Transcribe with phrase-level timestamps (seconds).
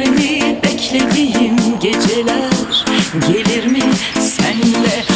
[0.00, 2.84] Beklediğim geceler
[3.28, 3.80] gelir mi
[4.20, 5.09] senle?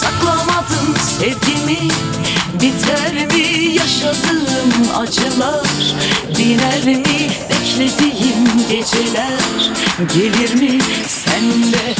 [0.00, 1.88] Saklamadım sevgimi
[2.54, 5.94] Biter mi yaşadığım acılar?
[6.36, 7.30] Diner mi
[7.80, 9.70] beklediğim geceler?
[10.14, 11.94] Gelir mi senle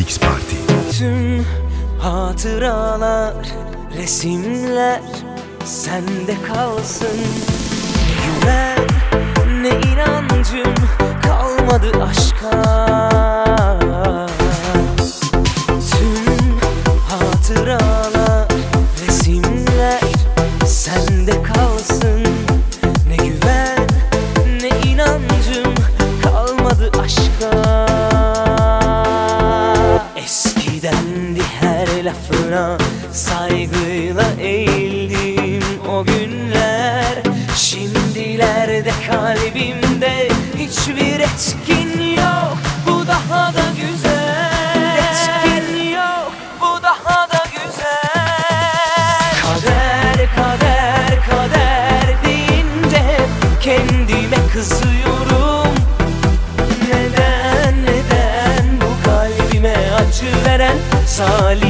[0.00, 0.56] Mix Party.
[0.98, 1.46] Tüm
[1.98, 3.34] hatıralar,
[3.96, 5.00] resimler
[5.64, 7.06] sende kalsın.
[8.06, 10.74] Ne güven, ne inancım
[11.22, 13.09] kalmadı aşka.
[61.20, 61.69] साली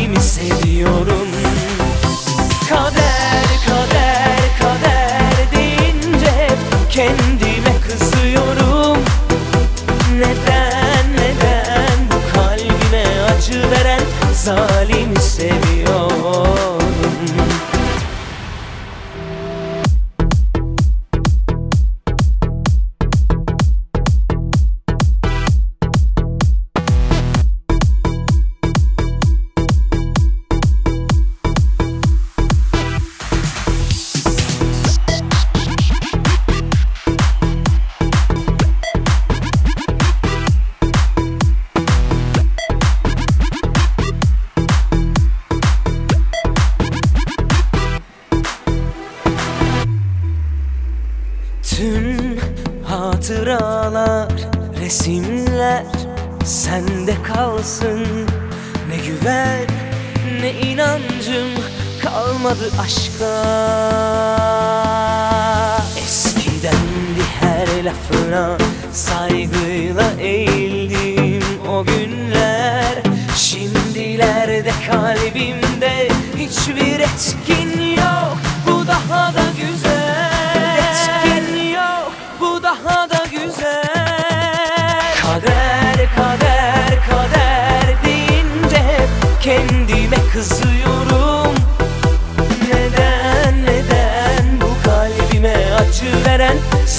[63.21, 63.50] the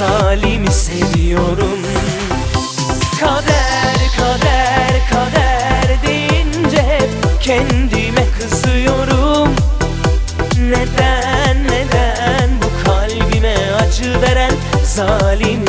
[0.01, 1.79] Salimi seviyorum.
[3.19, 7.09] Kader, kader, kader deyince hep
[7.41, 9.49] kendime kızıyorum.
[10.57, 15.67] Neden, neden bu kalbime acı veren zalim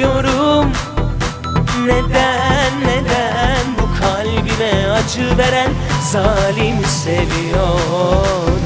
[0.00, 0.72] Soruyorum
[1.86, 5.70] neden neden bu kalbime acı veren
[6.12, 8.59] zalimi seviyor?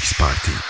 [0.00, 0.69] Mix Party.